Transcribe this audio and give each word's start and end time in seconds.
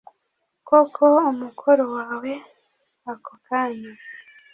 kora 0.95 1.21
umukoro 1.33 1.83
wawe 1.95 2.31
ako 3.11 3.33
kanya 3.45 3.91